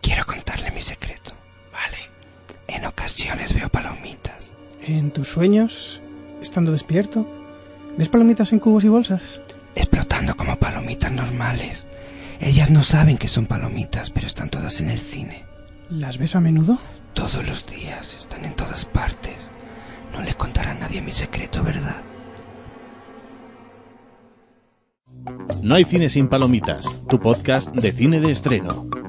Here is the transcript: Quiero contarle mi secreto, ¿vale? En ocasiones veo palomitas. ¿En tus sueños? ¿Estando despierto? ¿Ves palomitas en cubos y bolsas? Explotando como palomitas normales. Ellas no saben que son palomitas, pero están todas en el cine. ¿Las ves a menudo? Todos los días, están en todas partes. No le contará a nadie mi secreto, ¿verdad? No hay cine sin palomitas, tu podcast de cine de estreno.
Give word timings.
Quiero 0.00 0.24
contarle 0.24 0.70
mi 0.70 0.80
secreto, 0.80 1.32
¿vale? 1.72 1.98
En 2.68 2.84
ocasiones 2.84 3.54
veo 3.54 3.68
palomitas. 3.68 4.52
¿En 4.82 5.10
tus 5.10 5.28
sueños? 5.28 6.00
¿Estando 6.40 6.72
despierto? 6.72 7.26
¿Ves 7.98 8.08
palomitas 8.08 8.52
en 8.52 8.58
cubos 8.58 8.84
y 8.84 8.88
bolsas? 8.88 9.40
Explotando 9.74 10.36
como 10.36 10.56
palomitas 10.56 11.12
normales. 11.12 11.86
Ellas 12.40 12.70
no 12.70 12.82
saben 12.82 13.18
que 13.18 13.28
son 13.28 13.46
palomitas, 13.46 14.10
pero 14.10 14.26
están 14.26 14.48
todas 14.48 14.80
en 14.80 14.88
el 14.88 14.98
cine. 14.98 15.44
¿Las 15.90 16.18
ves 16.18 16.34
a 16.36 16.40
menudo? 16.40 16.78
Todos 17.12 17.46
los 17.46 17.66
días, 17.66 18.14
están 18.14 18.44
en 18.44 18.54
todas 18.54 18.84
partes. 18.86 19.36
No 20.12 20.22
le 20.22 20.34
contará 20.34 20.70
a 20.70 20.74
nadie 20.74 21.02
mi 21.02 21.12
secreto, 21.12 21.62
¿verdad? 21.62 22.02
No 25.62 25.74
hay 25.74 25.84
cine 25.84 26.08
sin 26.08 26.28
palomitas, 26.28 27.06
tu 27.06 27.20
podcast 27.20 27.74
de 27.74 27.92
cine 27.92 28.20
de 28.20 28.32
estreno. 28.32 28.99